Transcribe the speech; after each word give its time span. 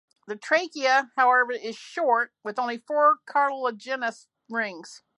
The 0.25 0.35
trachea, 0.35 1.11
however, 1.15 1.51
is 1.51 1.75
short, 1.77 2.33
with 2.43 2.57
only 2.57 2.79
four 2.79 3.19
cartilaginous 3.27 4.25
rings. 4.49 5.03